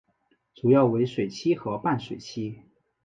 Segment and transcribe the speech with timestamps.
[0.55, 2.55] 主要为水栖或半水栖。